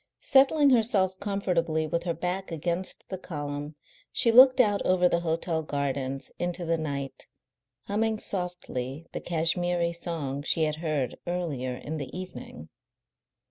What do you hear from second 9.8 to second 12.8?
song she had heard earlier in the evening.